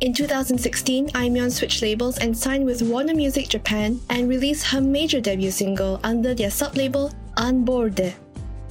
[0.00, 5.22] In 2016, Aimyon switched labels and signed with Warner Music Japan and released her major
[5.22, 8.12] debut single under their sublabel Unboard.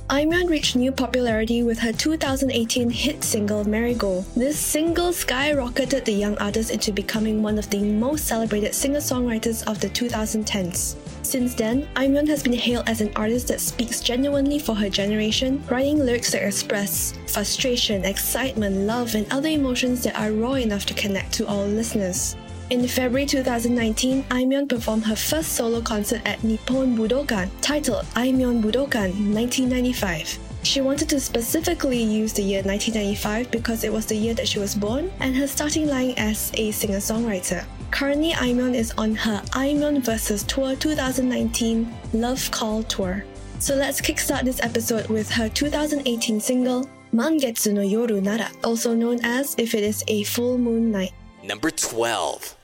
[0.07, 4.23] Aimyon reached new popularity with her 2018 hit single Marigold.
[4.35, 9.79] This single skyrocketed the young artist into becoming one of the most celebrated singer-songwriters of
[9.79, 10.95] the 2010s.
[11.23, 15.63] Since then, Aimyon has been hailed as an artist that speaks genuinely for her generation,
[15.71, 20.93] writing lyrics that express frustration, excitement, love, and other emotions that are raw enough to
[20.93, 22.35] connect to all listeners.
[22.71, 29.13] In February 2019, Aimyon performed her first solo concert at Nippon Budokan, titled Aimyon Budokan
[29.35, 30.39] 1995.
[30.63, 34.57] She wanted to specifically use the year 1995 because it was the year that she
[34.57, 37.63] was born and her starting line as a singer-songwriter.
[37.91, 40.41] Currently, Aimyon is on her Aimyon vs.
[40.41, 43.23] Tour 2019 Love Call Tour.
[43.59, 49.19] So let's kickstart this episode with her 2018 single Mangetsu no Yoru Nara, also known
[49.23, 51.13] as If It Is a Full Moon Night.
[51.43, 52.54] Number 12.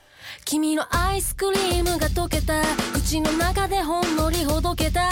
[0.44, 2.62] 君のアイスクリームが溶けた。
[2.92, 5.08] 口の中でほんのりほどけた。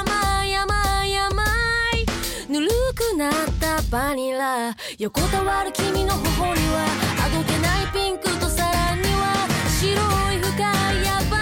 [0.00, 2.06] 甘い甘い甘い。
[2.50, 4.76] ぬるくなったバニラ。
[4.98, 6.86] 横たわる君の頬には
[7.24, 9.48] あどけないピンクとさらには。
[9.80, 9.92] 白
[10.32, 11.36] い深いヤバ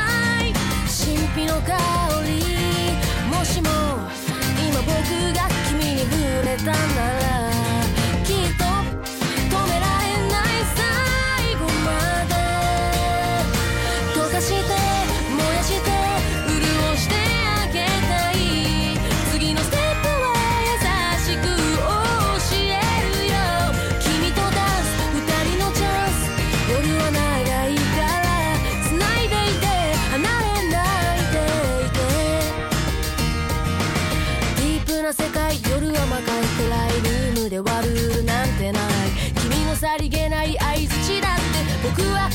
[0.44, 0.52] い。
[0.86, 1.76] 神秘の香
[2.22, 2.32] り。
[3.36, 3.68] もしも
[4.68, 4.90] 今僕
[5.34, 6.72] が君に触れたな
[7.48, 7.53] ら。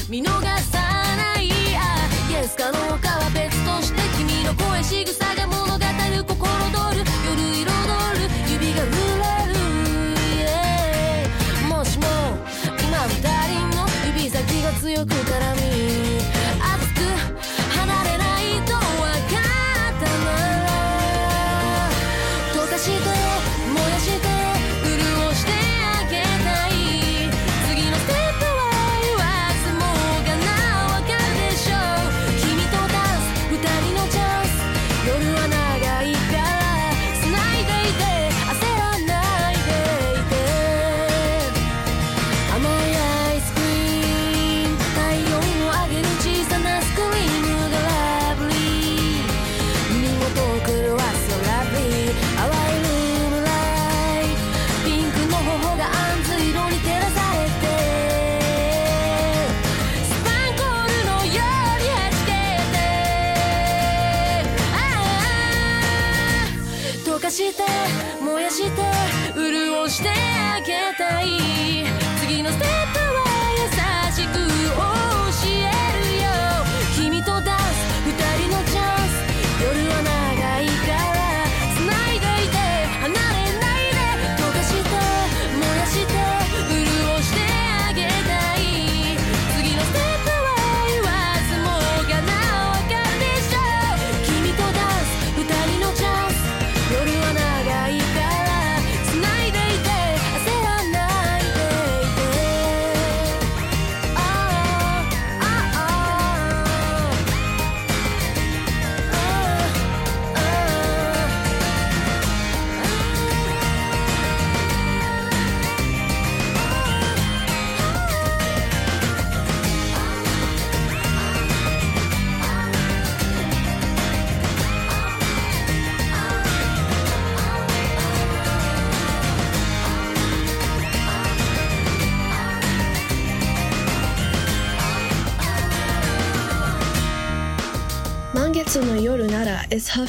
[0.10, 0.80] 見逃さ
[1.18, 1.52] ない。
[1.78, 5.39] あイエスかどうかは別として君の声仕草が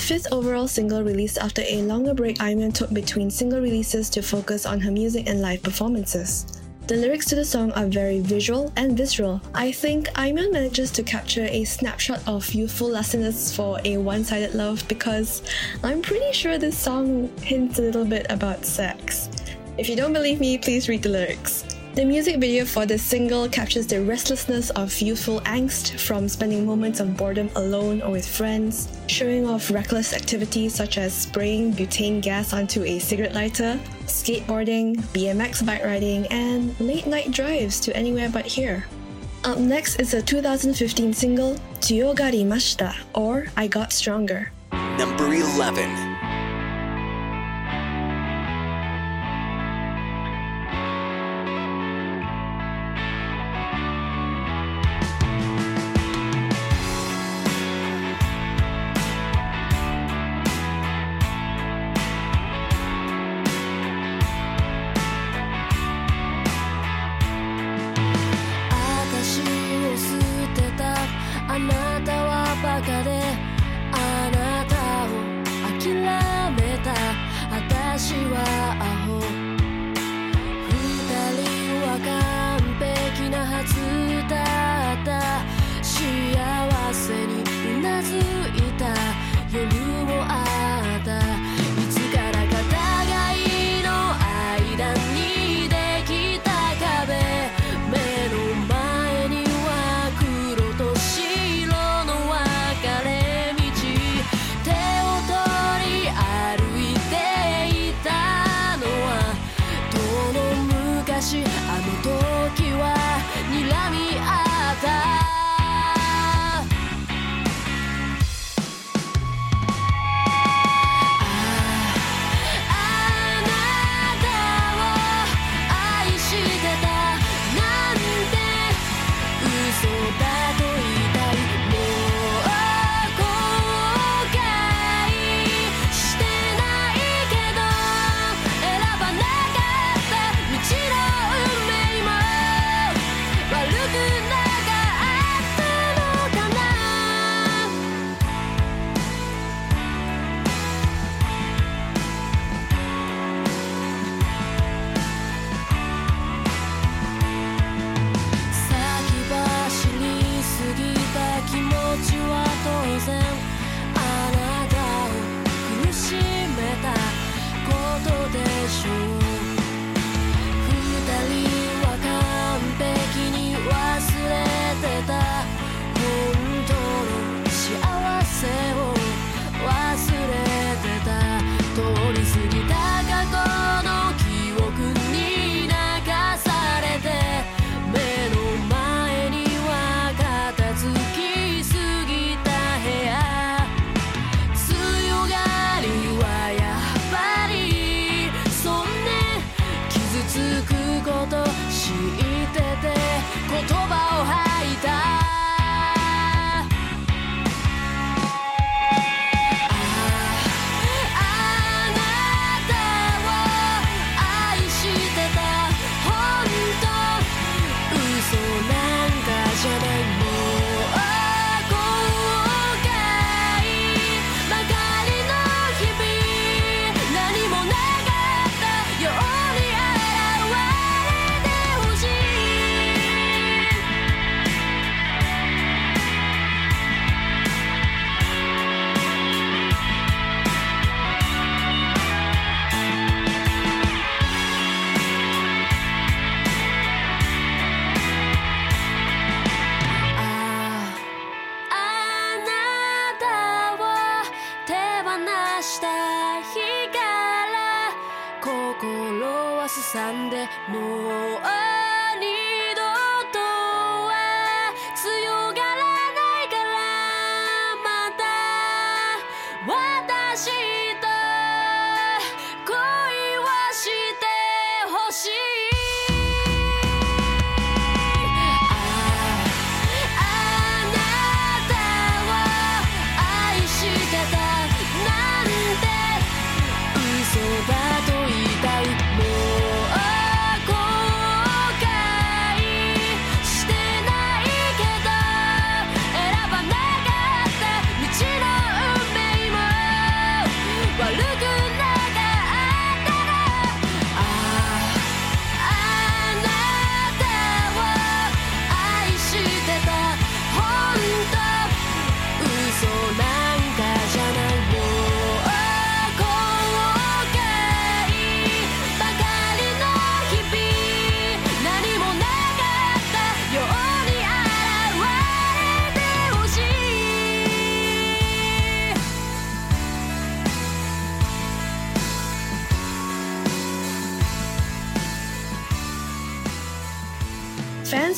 [0.00, 4.67] fifth overall single released after a longer break Aimyon took between single releases to focus
[4.67, 6.61] on her music and live performances.
[6.87, 9.41] The lyrics to the song are very visual and visceral.
[9.55, 14.82] I think Aimyon manages to capture a snapshot of youthful lustfulness for a one-sided love
[14.88, 15.43] because
[15.85, 19.29] I'm pretty sure this song hints a little bit about sex.
[19.79, 21.64] If you don't believe me, please read the lyrics.
[22.00, 26.99] The music video for this single captures the restlessness of youthful angst from spending moments
[26.99, 32.55] of boredom alone or with friends, showing off reckless activities such as spraying butane gas
[32.55, 38.47] onto a cigarette lighter, skateboarding, BMX bike riding, and late night drives to anywhere but
[38.47, 38.87] here.
[39.44, 44.50] Up next is a 2015 single, Tsuyogari Mashita, or I Got Stronger.
[44.73, 46.10] Number 11.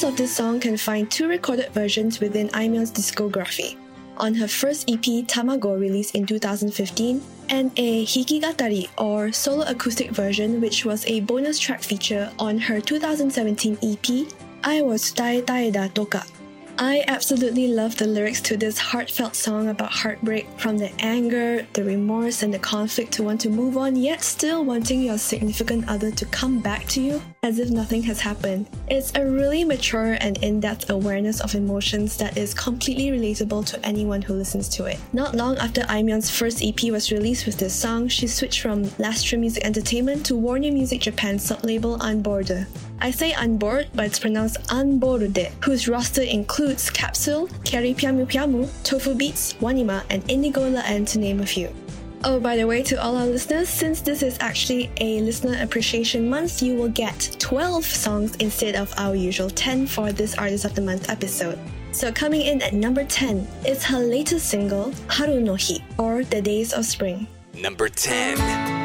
[0.03, 3.77] Fans of this song can find two recorded versions within Aimyon's discography.
[4.17, 10.61] On her first EP Tamago released in 2015, and a Hikigatari or solo acoustic version
[10.61, 14.27] which was a bonus track feature on her 2017 EP
[14.65, 15.41] I Was Tae
[15.71, 16.25] Da Toka.
[16.79, 21.85] I absolutely love the lyrics to this heartfelt song about heartbreak from the anger, the
[21.85, 26.11] remorse, and the conflict to want to move on, yet still wanting your significant other
[26.11, 28.69] to come back to you as if nothing has happened.
[28.89, 33.85] It's a really mature and in depth awareness of emotions that is completely relatable to
[33.85, 35.01] anyone who listens to it.
[35.13, 39.41] Not long after Aimyon's first EP was released with this song, she switched from Lastrum
[39.41, 42.69] Music Entertainment to Warner Music Japan's sublabel Unborder.
[43.01, 49.17] I say Unboard, but it's pronounced Unborude, whose roster includes Capsule, Kyary Pamyu Pamyu, Tofu
[49.17, 51.75] Beats, Wanima, and Indigo La End to name a few.
[52.25, 56.31] Oh, by the way, to all our listeners, since this is actually a listener appreciation
[56.31, 60.75] month, you will get 12 songs instead of our usual 10 for this Artist of
[60.77, 61.59] the Month episode.
[61.91, 66.41] So coming in at number 10 is her latest single, Haru no Hi, or The
[66.41, 67.27] Days of Spring.
[67.55, 68.82] Number 10.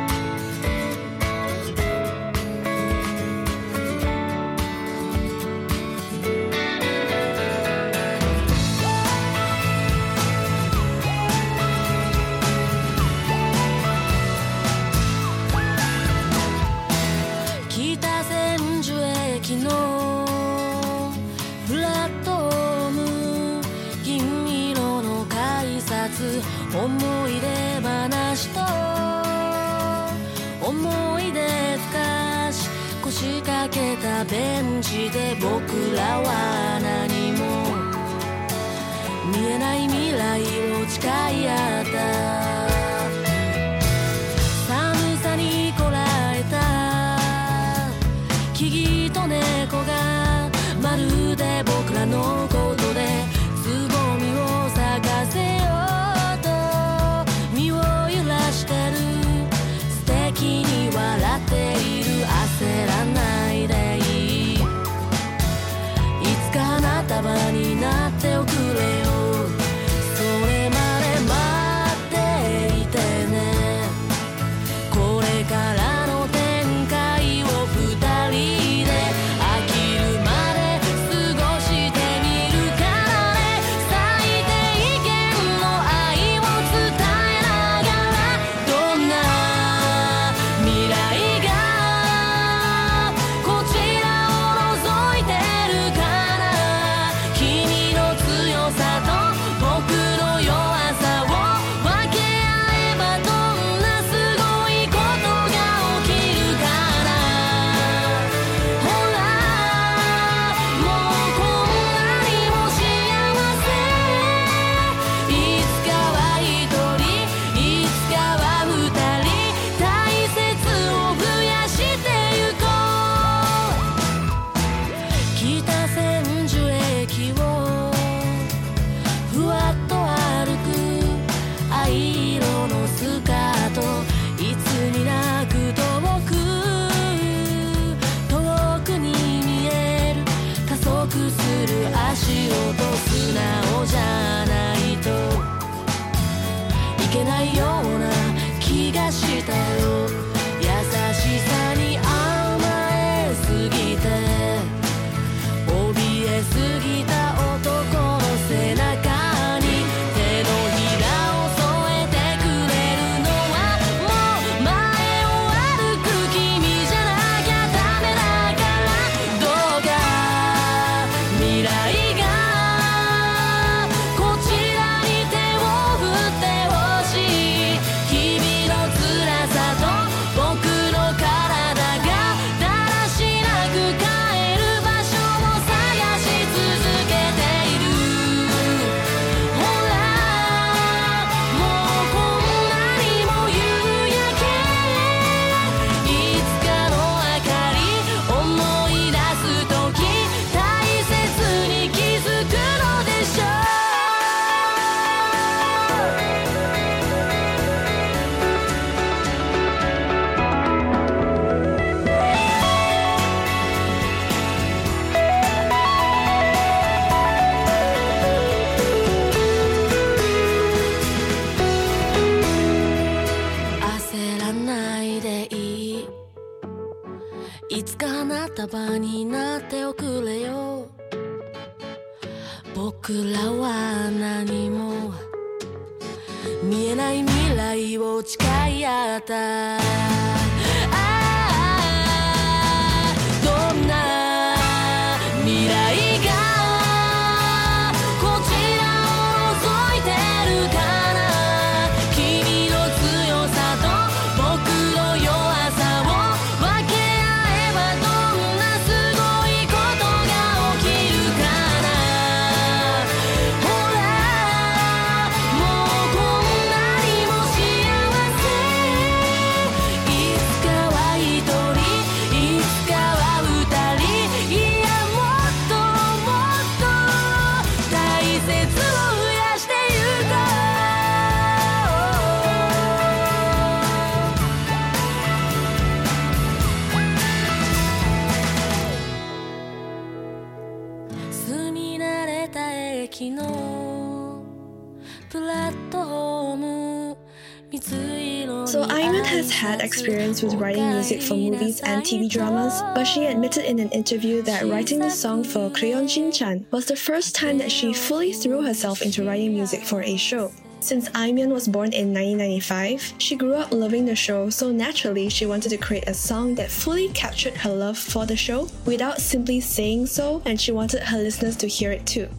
[298.68, 303.26] So Aimyon has had experience with writing music for movies and TV dramas, but she
[303.26, 307.58] admitted in an interview that writing the song for Crayon Shinchan was the first time
[307.58, 310.52] that she fully threw herself into writing music for a show.
[310.80, 315.46] Since Aimyon was born in 1995, she grew up loving the show, so naturally she
[315.46, 319.60] wanted to create a song that fully captured her love for the show without simply
[319.60, 322.30] saying so, and she wanted her listeners to hear it too.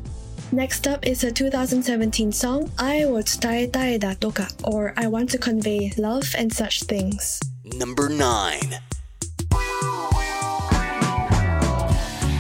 [0.51, 5.39] Next up is a 2017 song, I wo tsutaetai da toka, or I want to
[5.39, 7.39] convey love and such things.
[7.77, 8.81] Number 9.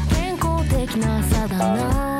[0.08, 2.17] 健康的な差だな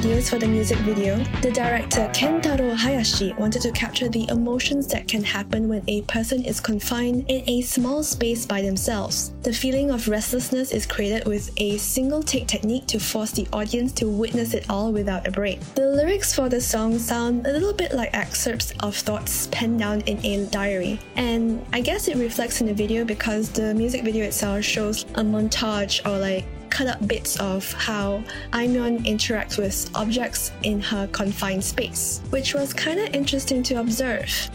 [0.00, 5.06] ideas for the music video, the director Kentaro Hayashi wanted to capture the emotions that
[5.06, 9.34] can happen when a person is confined in a small space by themselves.
[9.42, 13.92] The feeling of restlessness is created with a single take technique to force the audience
[14.00, 15.60] to witness it all without a break.
[15.74, 20.00] The lyrics for the song sound a little bit like excerpts of thoughts penned down
[20.02, 24.24] in a diary, and I guess it reflects in the video because the music video
[24.24, 30.52] itself shows a montage or like cut up bits of how Aimyon interacts with objects
[30.62, 34.50] in her confined space, which was kind of interesting to observe.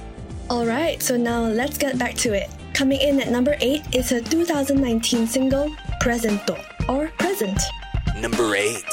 [0.49, 2.49] Alright, so now let's get back to it.
[2.73, 5.69] Coming in at number 8 is her 2019 single,
[6.01, 7.59] Presento, or Present.
[8.17, 8.83] Number 8.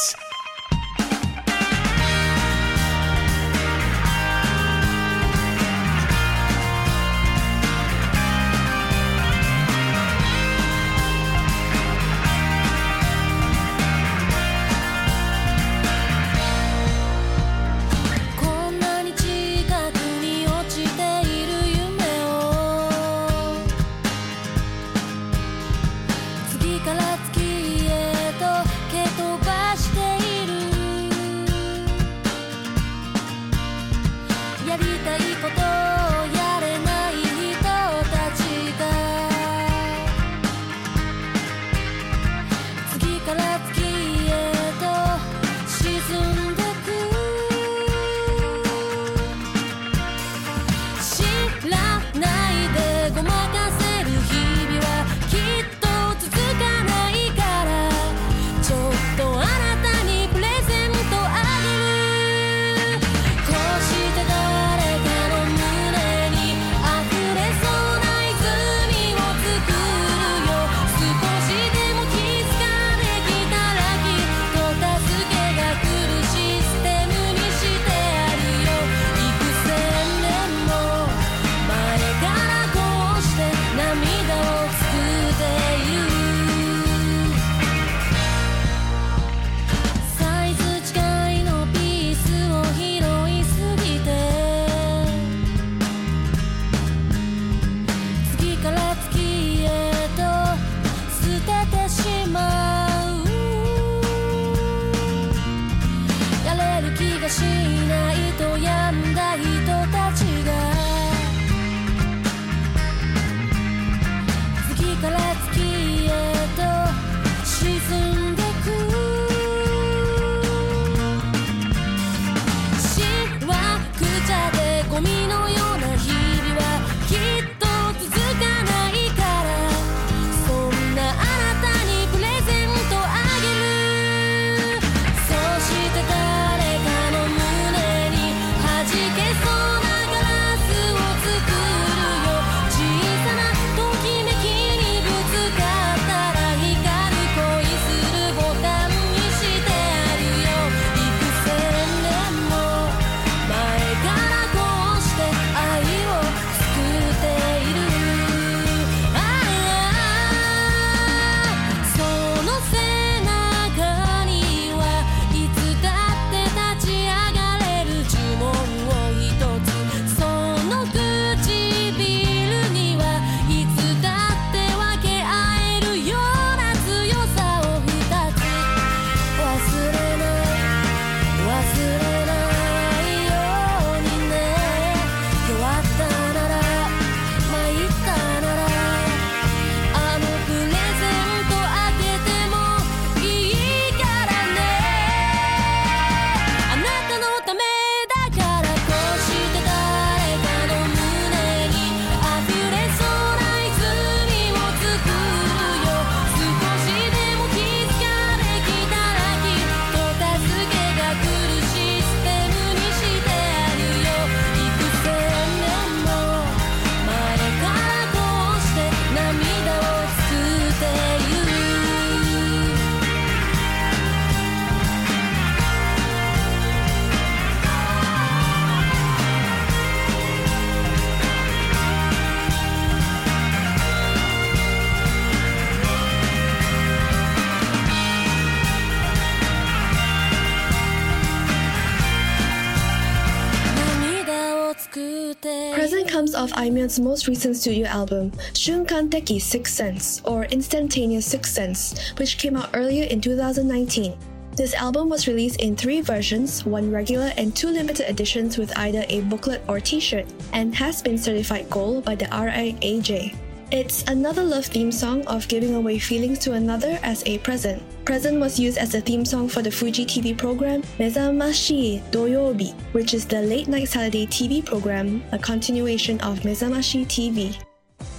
[246.98, 252.70] Most recent studio album, Shunkan Teki Sixth Sense, or Instantaneous Sixth Sense, which came out
[252.74, 254.16] earlier in 2019.
[254.55, 259.05] This album was released in three versions, one regular and two limited editions with either
[259.09, 263.35] a booklet or t-shirt, and has been certified gold by the RIAJ.
[263.73, 267.81] It's another love theme song of giving away feelings to another as a present.
[268.05, 273.15] Present was used as the theme song for the Fuji TV program Mezamashi Doyobi, which
[273.15, 277.57] is the late night Saturday TV program, a continuation of Mezamashi TV.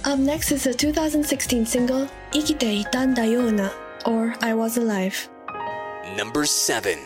[0.04, 3.70] Up next is the 2016 single Ikite Itanda Yona,
[4.06, 5.28] or I Was Alive.
[6.16, 6.98] Number 7.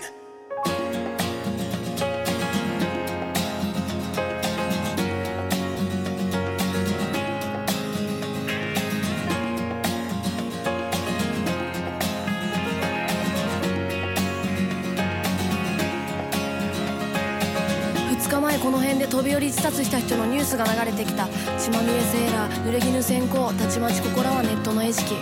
[19.38, 19.98] の辺で飛び降り自殺した。
[19.98, 25.14] 人のニュースが流れてきた血まみれセーラー濡れ衣先行たちまちここらはネットの餌食。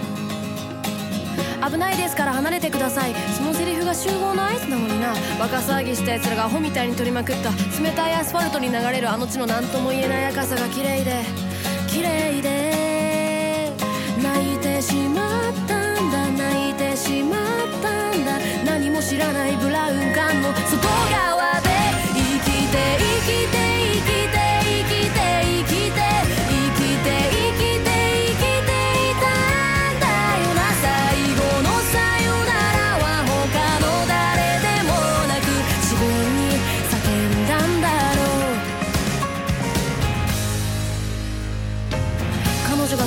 [1.71, 3.15] 危ないですから離れてください。
[3.37, 5.15] そのセリフが集合の合図なのにな。
[5.39, 7.51] バカ騒ぎした奴らがアホみたいに取りまくった。
[7.83, 11.25] 冷たいアスファルトに流れるあの地の何とも言えない赤さが綺麗で。
[11.89, 13.73] 綺麗で。
[14.23, 16.27] 泣いてしまったんだ。
[16.45, 17.41] 泣いてしまっ
[17.83, 18.39] たんだ。
[18.65, 21.76] 何も知らないブラウン管の外側で。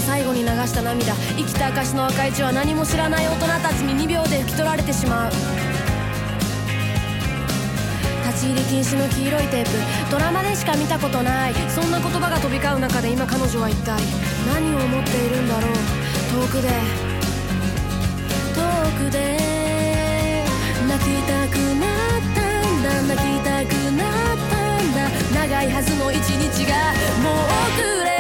[0.09, 5.68] 最後に流した涙生きた証の赤い血は何も知らない大人たちに2秒で拭き取られてしまう
[8.53, 9.71] 立ち入り禁止の黄色いテープ。
[10.11, 11.53] ドラマでしか見たことない。
[11.69, 14.01] そんな言葉が飛び交う中で今彼女は一体
[14.47, 15.71] 何を思っているんだろう。
[16.31, 16.69] 遠くで。
[18.55, 18.61] 遠
[19.05, 19.37] くで。
[20.87, 21.85] 泣きたくな
[22.17, 23.01] ったんだ。
[23.13, 25.09] 泣きたくなったんだ。
[25.33, 27.33] 長いはずの一日がもう
[27.69, 28.18] 遅れ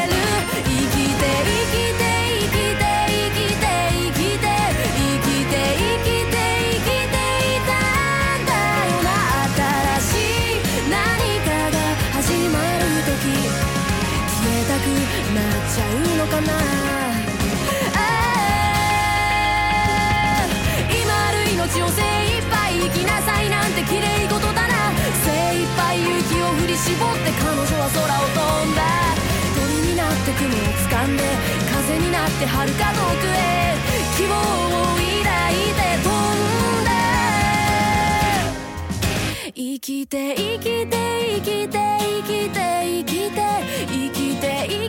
[15.79, 16.51] ちゃうのかな？
[20.91, 22.03] 今ある命を精
[22.35, 24.91] 一杯生きなさいなんて綺麗事だな。
[25.23, 28.83] 精一杯勇気を振り絞って彼女は空を飛んだ。
[29.55, 30.51] 鳥になって雲を
[30.83, 31.23] 掴んで
[31.71, 33.39] 風になって遥か遠くへ。
[34.17, 34.35] 希望を
[34.99, 36.91] 抱いて飛んだ。
[39.55, 40.91] 生きて生きて
[41.35, 43.39] 生きて生きて生きて
[43.87, 44.88] 生きて生き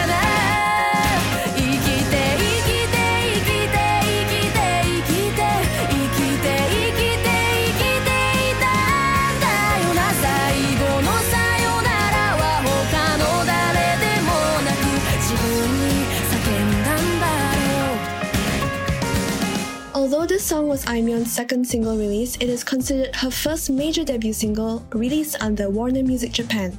[21.51, 26.31] second single release, it is considered her first major debut single released under Warner Music
[26.31, 26.77] Japan.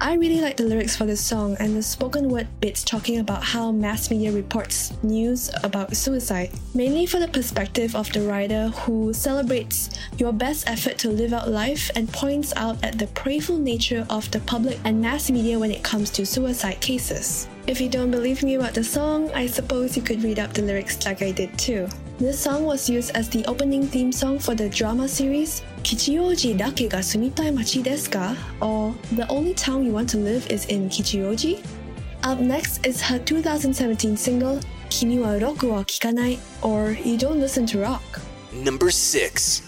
[0.00, 3.44] I really like the lyrics for this song and the spoken word bits talking about
[3.44, 9.12] how mass media reports news about suicide, mainly for the perspective of the writer who
[9.12, 14.06] celebrates your best effort to live out life and points out at the preyful nature
[14.08, 17.48] of the public and mass media when it comes to suicide cases.
[17.66, 20.62] If you don't believe me about the song, I suppose you could read up the
[20.62, 21.86] lyrics like I did too.
[22.18, 26.88] This song was used as the opening theme song for the drama series Kichijoji dake
[26.88, 28.34] ga sumitai machi desu ka?
[28.62, 31.60] Or The Only Town You Want to Live is in Kichijoji?
[32.24, 37.66] Up next is her 2017 single Kimi wa roku wa kikanai or You Don't Listen
[37.66, 38.22] to Rock.
[38.50, 39.60] Number 6.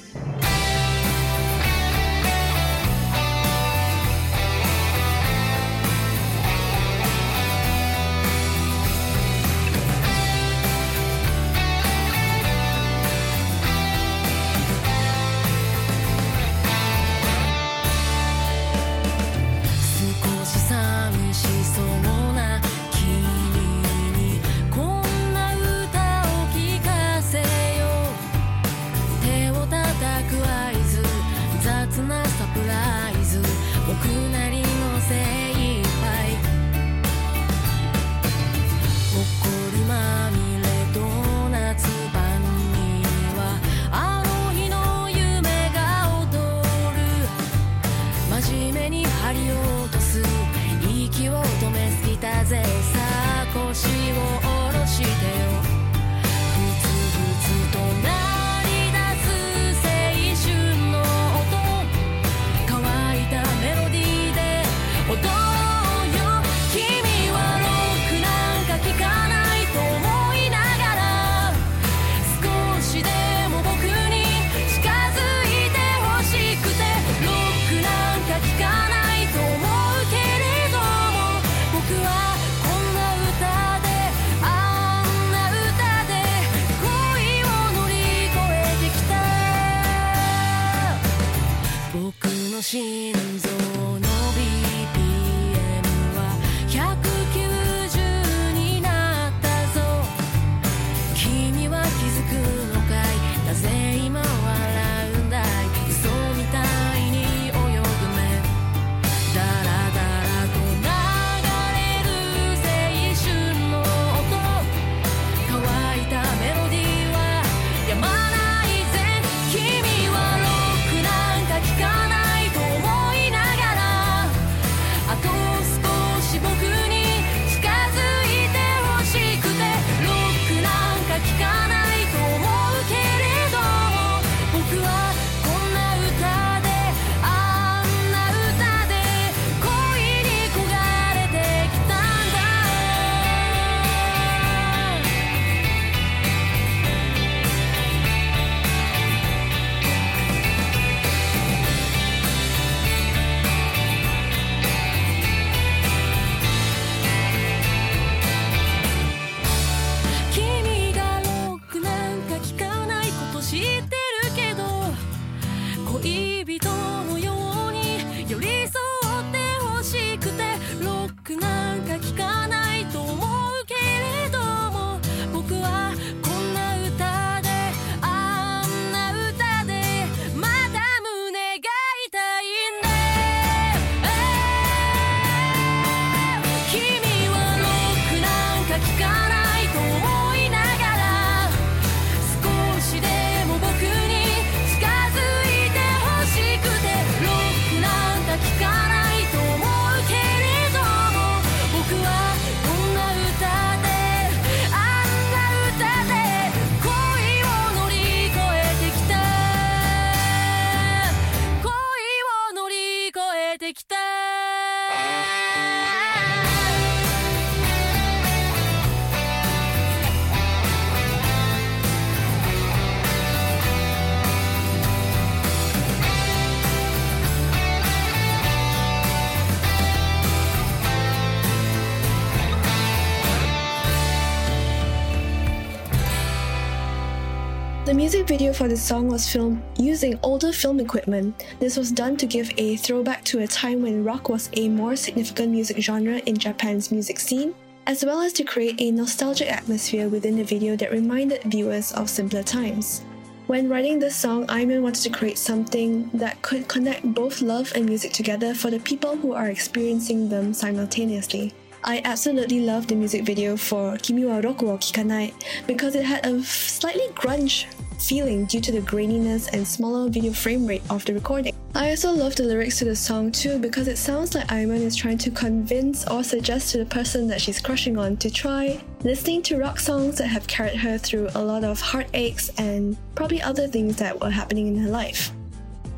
[238.28, 241.46] Video for this song was filmed using older film equipment.
[241.60, 244.96] This was done to give a throwback to a time when rock was a more
[244.96, 247.54] significant music genre in Japan's music scene,
[247.86, 252.10] as well as to create a nostalgic atmosphere within the video that reminded viewers of
[252.10, 253.00] simpler times.
[253.46, 257.86] When writing this song, Aimyon wanted to create something that could connect both love and
[257.86, 261.54] music together for the people who are experiencing them simultaneously.
[261.88, 265.32] I absolutely loved the music video for Kimi wa Roku wo Kikanai
[265.66, 267.64] because it had a slightly grunge
[267.98, 271.54] feeling due to the graininess and smaller video frame rate of the recording.
[271.74, 274.96] I also love the lyrics to the song too because it sounds like Aimyon is
[274.96, 279.40] trying to convince or suggest to the person that she's crushing on to try listening
[279.44, 283.66] to rock songs that have carried her through a lot of heartaches and probably other
[283.66, 285.32] things that were happening in her life.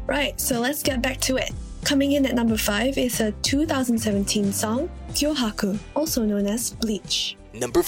[0.06, 1.50] Right, so let's get back to it.
[1.82, 7.36] Coming in at number 5 is a 2017 song, 漂白 also known as bleach.
[7.52, 7.82] Number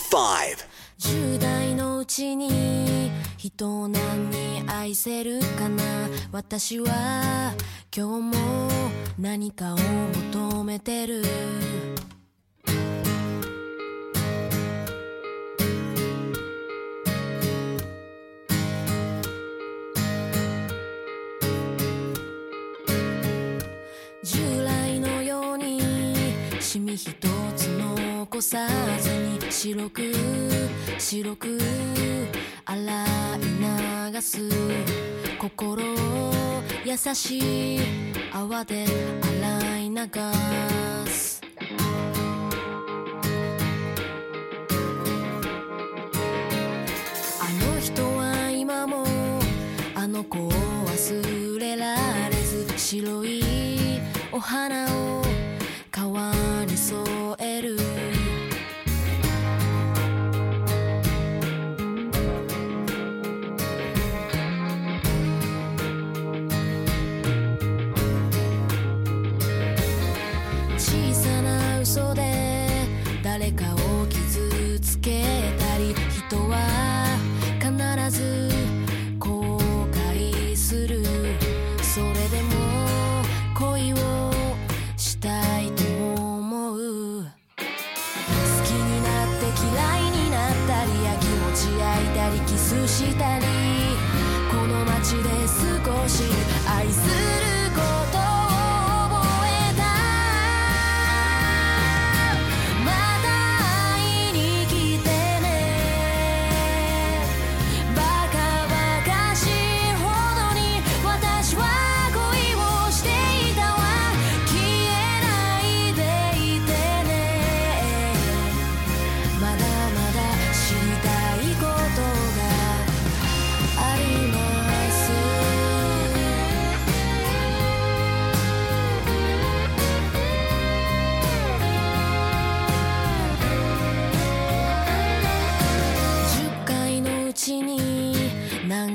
[1.39, 5.83] 代のうちに人を何に愛せるかな？
[6.31, 7.55] 私は
[7.95, 8.69] 今日も
[9.19, 9.79] 何かを
[10.33, 11.23] 求めてる。
[26.73, 27.13] シミ一
[27.55, 28.67] つ残さ
[28.99, 30.11] ずに白く
[30.99, 31.59] 白く
[32.65, 33.05] 洗
[33.37, 34.39] い流す。
[35.39, 37.81] 心を優しい
[38.33, 40.09] 泡で洗い流
[41.11, 41.43] す。
[47.39, 49.05] あの人は今も
[49.95, 50.51] あの子を
[50.87, 51.95] 忘れら
[52.31, 54.01] れず白い
[54.33, 55.23] お花を
[56.13, 57.42] 川にそう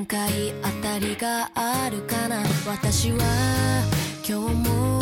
[0.08, 2.42] 回当たりがあるかな。
[2.66, 3.18] 私は
[4.28, 5.02] 今日も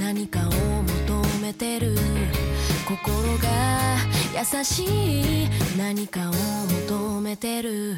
[0.00, 1.94] 何かを求めてる。
[2.86, 3.98] 心が
[4.34, 6.32] 優しい何かを
[6.88, 7.96] 求めてる。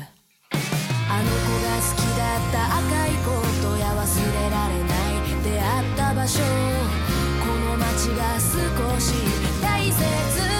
[0.52, 4.02] あの子が好きだった赤いコートや忘
[4.34, 5.22] れられない。
[5.44, 6.40] 出会った場所。
[6.42, 9.14] この街が少し
[9.62, 10.59] 大切。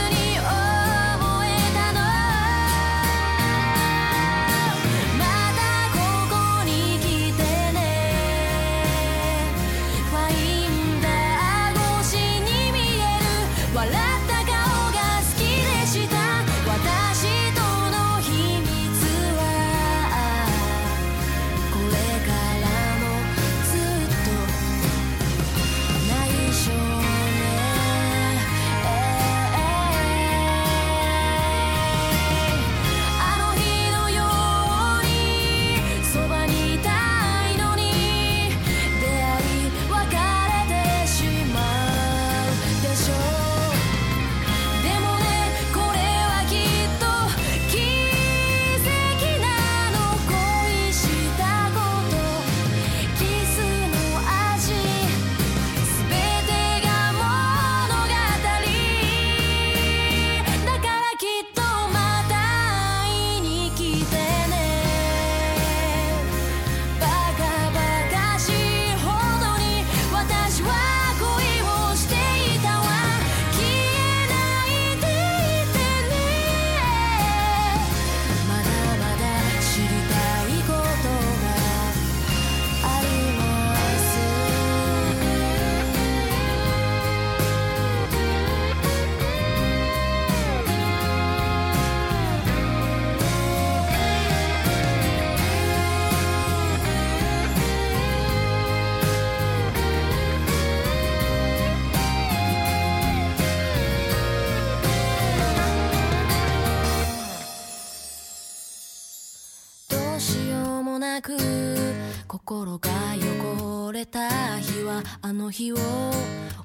[115.30, 115.76] あの日を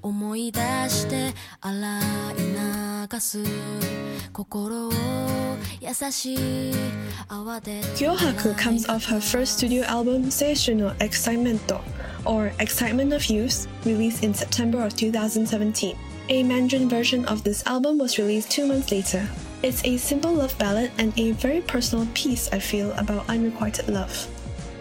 [0.01, 0.59] 思い出
[0.89, 3.37] して洗い流す
[4.33, 4.91] 心を
[5.79, 6.73] 優しい
[7.27, 11.79] 泡で Hyohaku comes off her first studio album Seishun no Excitemento
[12.25, 15.95] or Excitement of Youth released in September of 2017
[16.29, 19.29] a Mandarin version of this album was released two months later.
[19.61, 24.27] It's a simple love ballad and a very personal piece, I feel, about unrequited love.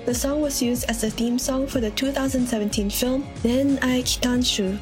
[0.05, 4.77] The song was used as the theme song for the 2017 film Nen Ai Kitanshu.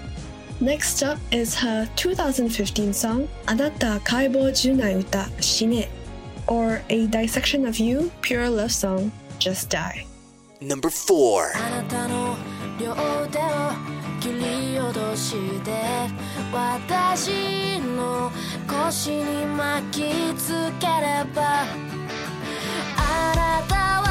[0.59, 5.87] Next up is her 2015 song Anata Kaibo Junai Uta Shine,
[6.47, 10.05] or a dissection of you, pure love song, Just Die.
[10.61, 11.51] Number 4.
[11.55, 12.35] あなたの
[12.79, 12.95] 両
[13.27, 15.71] 手を切り落として
[16.51, 18.31] 私の
[18.67, 21.65] 腰に巻きつければ
[22.97, 24.10] あなたは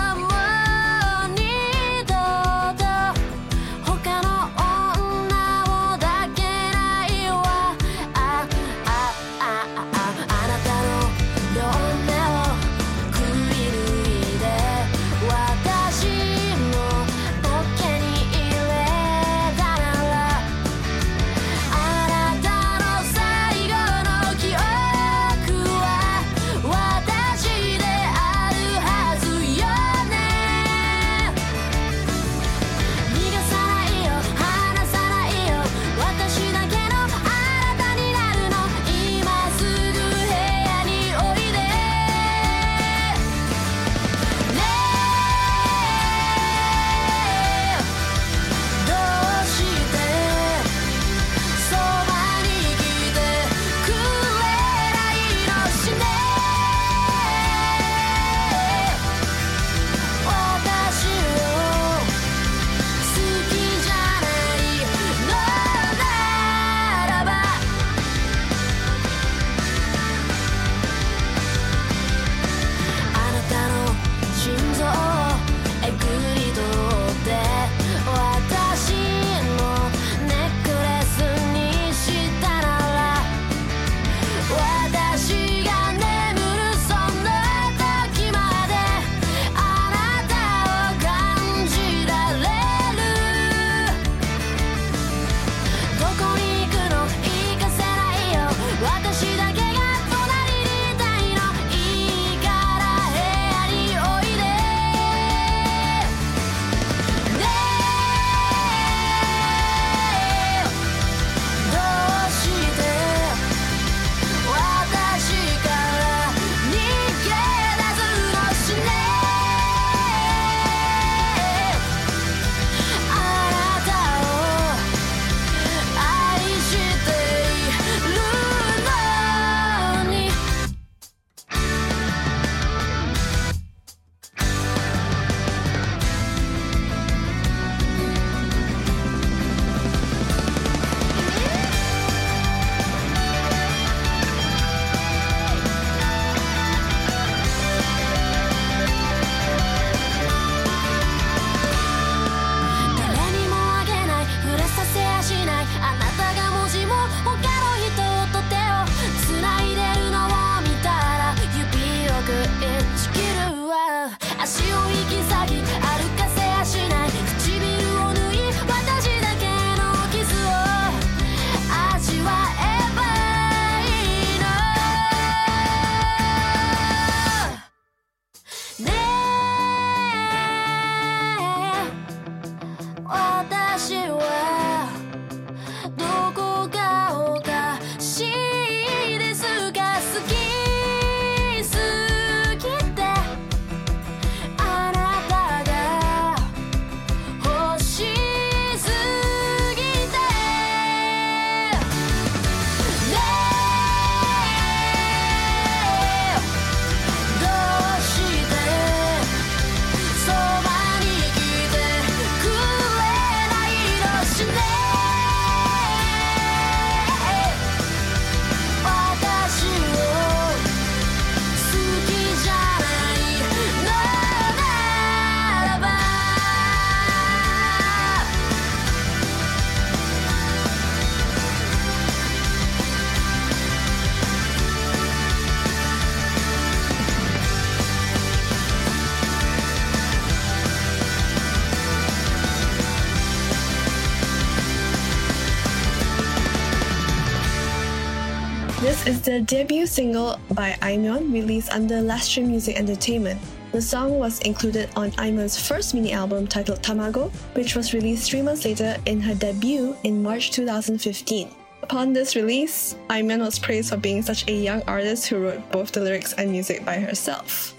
[249.32, 253.40] The debut single by Aimyon released under Lastrum Music Entertainment.
[253.72, 258.42] The song was included on Aimyon's first mini album titled Tamago, which was released three
[258.42, 261.50] months later in her debut in March 2015.
[261.82, 265.94] Upon this release, Aimyon was praised for being such a young artist who wrote both
[265.94, 267.74] the lyrics and music by herself.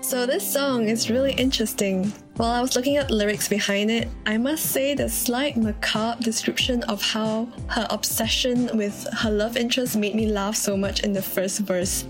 [0.00, 2.10] So this song is really interesting.
[2.36, 6.22] While I was looking at the lyrics behind it, I must say the slight macabre
[6.22, 11.14] description of how her obsession with her love interest made me laugh so much in
[11.14, 12.04] the first verse.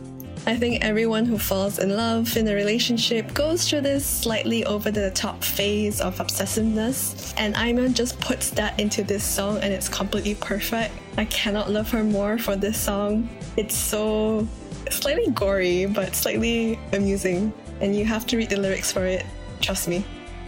[0.44, 4.90] I think everyone who falls in love in a relationship goes through this slightly over
[4.90, 9.88] the top phase of obsessiveness, and Aimyon just puts that into this song and it's
[9.88, 10.92] completely perfect.
[11.16, 13.28] I cannot love her more for this song.
[13.56, 14.48] It's so
[14.90, 19.24] slightly gory, but slightly amusing and you have to read the lyrics for it.
[19.60, 20.04] Trust me.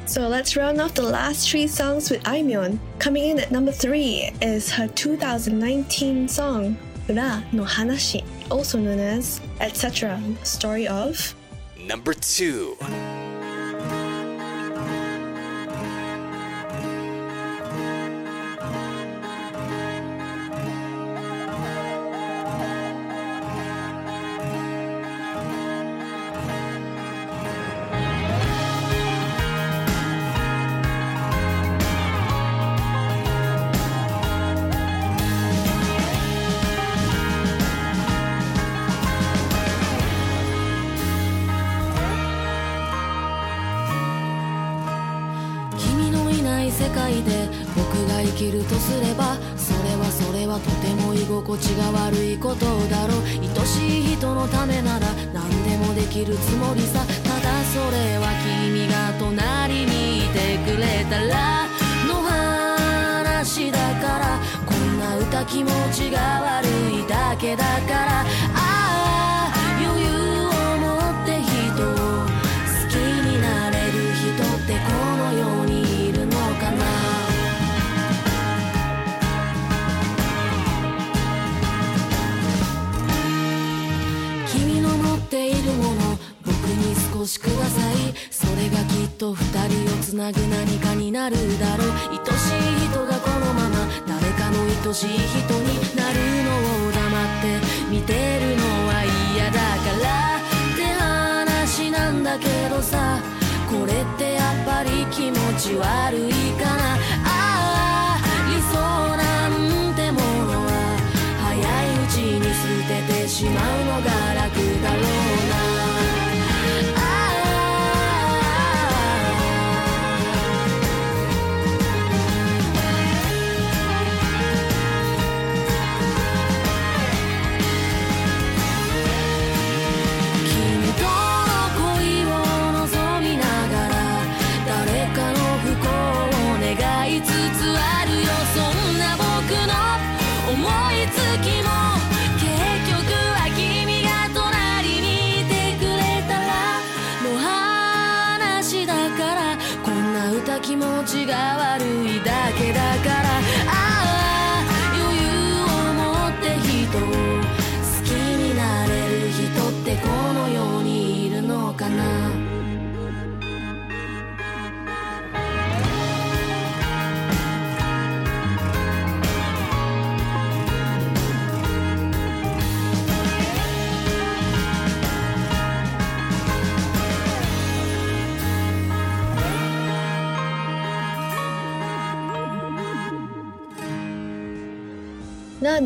[0.09, 2.79] So let's round off the last three songs with Aimyon.
[2.99, 6.79] Coming in at number three is her 2019 song,
[7.11, 10.19] Ra no Hanashi, also known as Etc.
[10.45, 11.35] Story of.
[11.77, 12.79] Number two.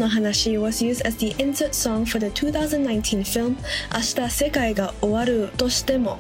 [0.09, 3.57] Hanashi was used as the insert song for the 2019 film
[3.91, 6.19] Ashita Sekai ga Owaru Toshitemo.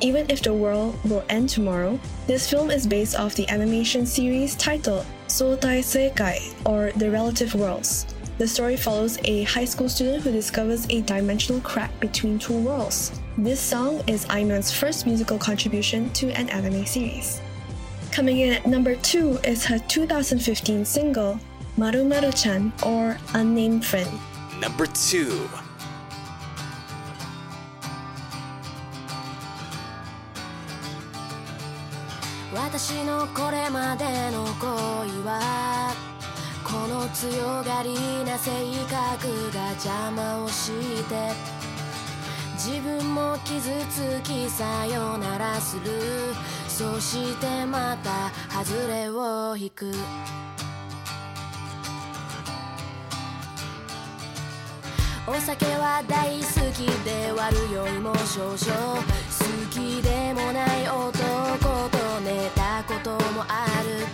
[0.00, 4.54] Even if the world will end tomorrow, this film is based off the animation series
[4.56, 8.06] titled Sotai Sekai or The Relative Worlds.
[8.38, 13.18] The story follows a high school student who discovers a dimensional crack between two worlds.
[13.38, 17.40] This song is Aimyon's first musical contribution to an anime series.
[18.12, 21.40] Coming in at number two is her 2015 single
[21.78, 24.08] Maru Maru Chan or Unnamed Friend?
[24.62, 25.46] Number two.
[32.54, 35.94] 私のこれまでの恋は
[36.64, 38.50] この強がりな性
[38.88, 40.72] 格が邪魔をし
[41.04, 41.32] て
[42.54, 45.92] 自分も傷つきさよならする
[46.68, 48.30] そしてまた
[48.64, 49.92] 外れを引く
[55.28, 59.02] お酒は大好きで割る酔いも少々好
[59.70, 64.06] きでもない男と寝たこともある。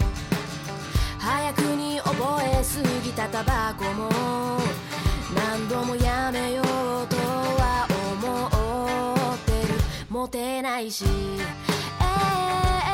[1.18, 4.08] 早くに覚えすぎたタバコも。
[5.34, 6.64] 何度もやめよう
[7.06, 7.86] とは
[8.16, 9.74] 思ってる。
[10.08, 11.04] モテないし、
[12.00, 12.91] えー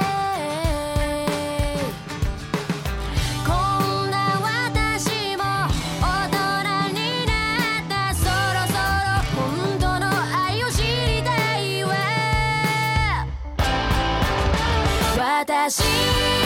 [15.40, 16.37] 私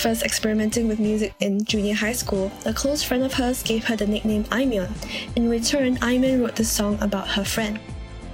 [0.00, 3.96] first experimenting with music in junior high school, a close friend of hers gave her
[3.96, 4.90] the nickname Aimyon.
[5.36, 7.78] In return, Aimyon wrote the song about her friend.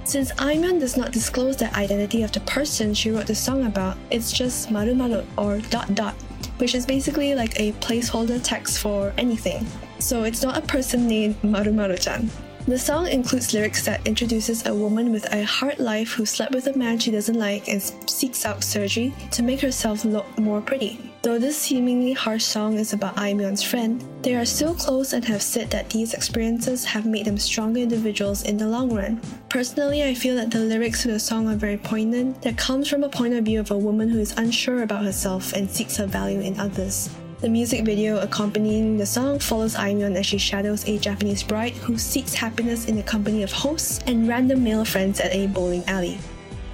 [0.05, 3.97] Since Aimyon does not disclose the identity of the person she wrote the song about,
[4.11, 6.13] it's just maru maru or dot dot,
[6.57, 9.67] which is basically like a placeholder text for anything.
[9.99, 12.29] So it's not a person named Maru Maru-chan.
[12.67, 16.67] The song includes lyrics that introduces a woman with a hard life who slept with
[16.67, 20.99] a man she doesn't like and seeks out surgery to make herself look more pretty.
[21.21, 25.41] Though this seemingly harsh song is about Aimyon's friend, they are still close and have
[25.41, 29.21] said that these experiences have made them stronger individuals in the long run.
[29.47, 33.05] Personally, I feel that the lyrics to the song are very poignant, that comes from
[33.05, 36.05] a point of view of a woman who is unsure about herself and seeks her
[36.05, 37.09] value in others.
[37.39, 41.95] The music video accompanying the song follows Aimyon as she shadows a Japanese bride who
[41.95, 46.17] seeks happiness in the company of hosts and random male friends at a bowling alley.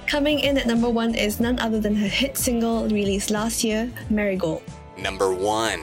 [0.06, 3.92] Coming in at number one is none other than her hit single released last year,
[4.08, 4.62] Marigold.
[4.96, 5.80] Number 1.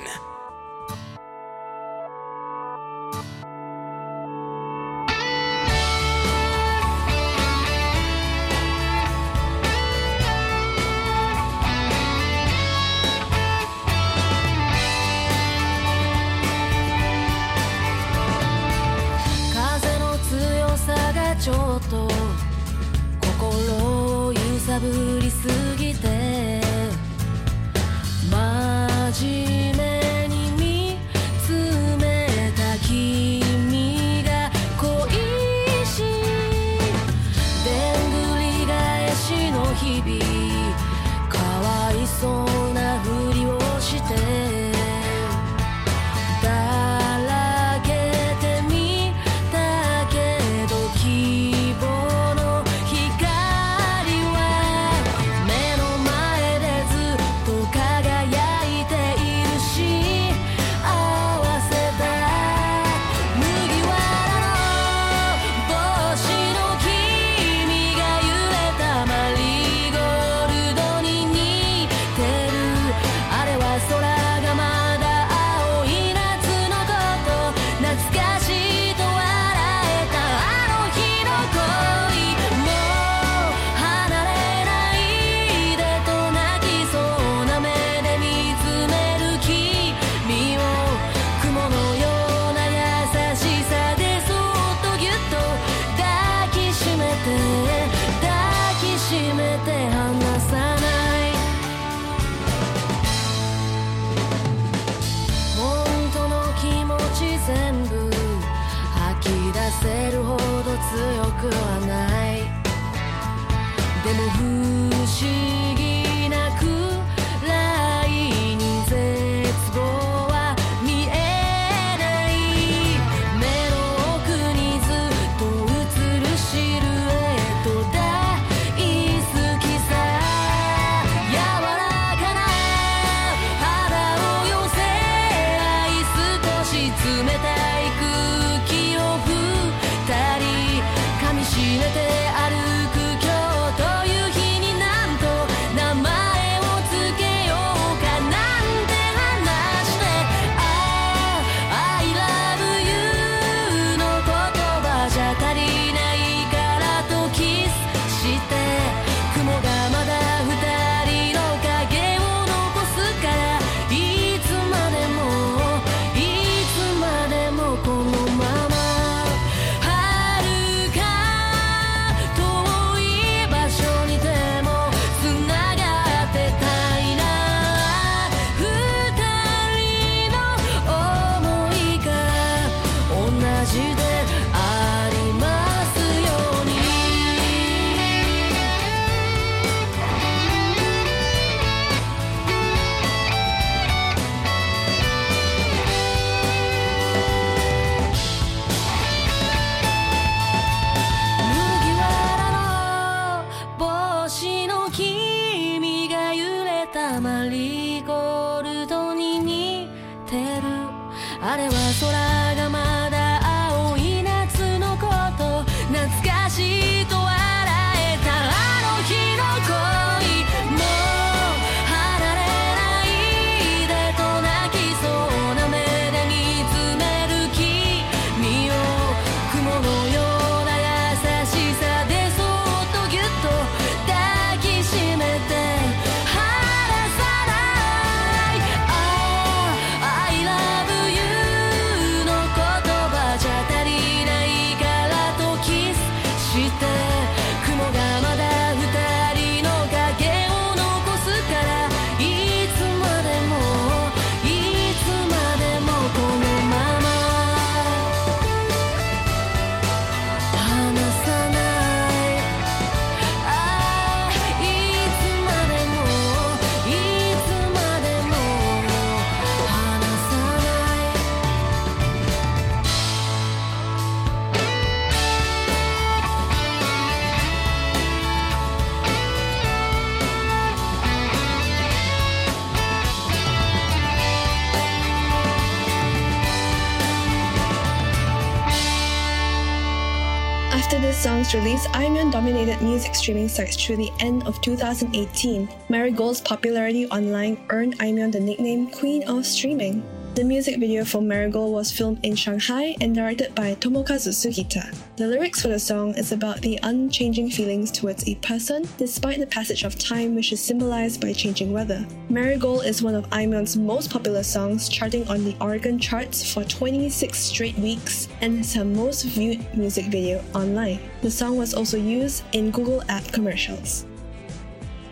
[291.52, 295.68] first release, Aimyon dominated music streaming sites through the end of 2018.
[295.90, 300.02] Marigold's popularity online earned Aimyon the nickname Queen of Streaming.
[300.36, 304.96] The music video for Marigold was filmed in Shanghai and directed by Tomokazu Sugita.
[305.18, 309.46] The lyrics for the song is about the unchanging feelings towards a person despite the
[309.46, 312.08] passage of time which is symbolized by changing weather.
[312.30, 317.38] Marigold is one of Aimyon's most popular songs, charting on the Oricon charts for 26
[317.38, 321.00] straight weeks and is her most viewed music video online.
[321.22, 324.06] The song was also used in Google app commercials.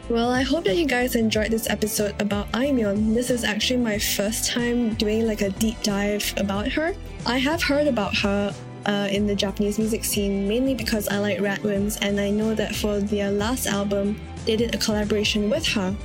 [0.09, 3.13] Well, I hope that you guys enjoyed this episode about Aimyon.
[3.13, 6.95] This is actually my first time doing like a deep dive about her.
[7.25, 11.39] I have heard about her uh, in the Japanese music scene mainly because I like
[11.39, 15.95] Radwimps and I know that for their last album, they did a collaboration with her.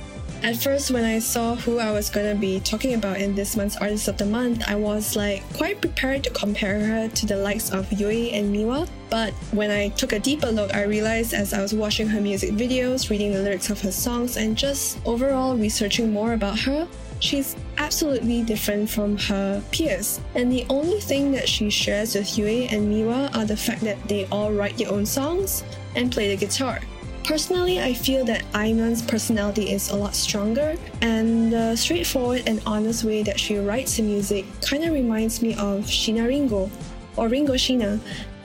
[0.43, 3.55] At first, when I saw who I was going to be talking about in this
[3.55, 7.37] month's Artist of the Month, I was like quite prepared to compare her to the
[7.37, 8.87] likes of Yui and Miwa.
[9.09, 12.51] But when I took a deeper look, I realized as I was watching her music
[12.51, 16.87] videos, reading the lyrics of her songs, and just overall researching more about her,
[17.19, 20.19] she's absolutely different from her peers.
[20.35, 24.01] And the only thing that she shares with Yui and Miwa are the fact that
[24.07, 25.63] they all write their own songs
[25.95, 26.79] and play the guitar.
[27.23, 33.03] Personally, I feel that Aimyon's personality is a lot stronger, and the straightforward and honest
[33.03, 36.69] way that she writes the music kind of reminds me of Sheena Ringo,
[37.17, 37.99] or Ringo Sheena,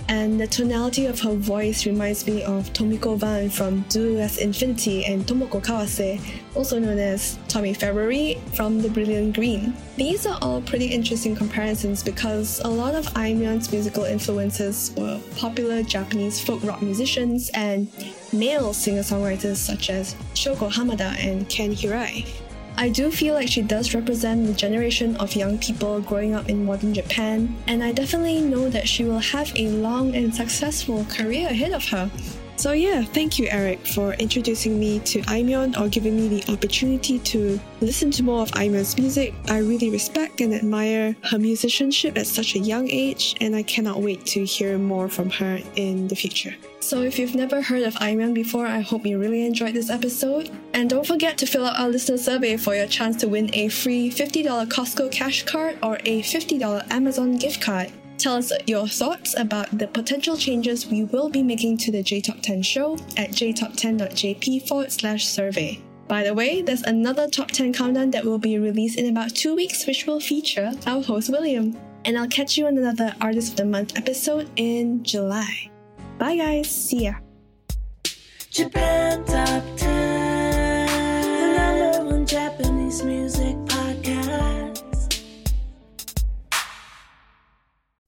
[0.08, 5.04] and the tonality of her voice reminds me of Tomiko Van from Do as Infinity
[5.04, 6.20] and Tomoko Kawase,
[6.54, 9.74] also known as Tommy February from The Brilliant Green.
[9.96, 15.82] These are all pretty interesting comparisons because a lot of Aimyon's musical influences were popular
[15.82, 17.90] Japanese folk rock musicians and
[18.32, 22.26] male singer-songwriters such as Shogo Hamada and Ken Hirai.
[22.80, 26.64] I do feel like she does represent the generation of young people growing up in
[26.64, 31.48] modern Japan, and I definitely know that she will have a long and successful career
[31.48, 32.10] ahead of her.
[32.60, 37.18] So yeah, thank you Eric for introducing me to Aimyon or giving me the opportunity
[37.20, 39.32] to listen to more of Aimyon's music.
[39.48, 44.02] I really respect and admire her musicianship at such a young age and I cannot
[44.02, 46.54] wait to hear more from her in the future.
[46.80, 50.50] So if you've never heard of Aimyon before, I hope you really enjoyed this episode.
[50.74, 53.68] And don't forget to fill out our listener survey for your chance to win a
[53.68, 57.90] free $50 Costco cash card or a $50 Amazon gift card.
[58.20, 62.20] Tell us your thoughts about the potential changes we will be making to the J
[62.20, 65.80] Top 10 show at jtop10.jp forward slash survey.
[66.06, 69.56] By the way, there's another top 10 countdown that will be released in about two
[69.56, 71.74] weeks, which will feature our host William.
[72.04, 75.70] And I'll catch you on another Artist of the Month episode in July.
[76.18, 76.70] Bye, guys.
[76.70, 77.14] See ya.
[78.50, 79.99] Japan Top 10,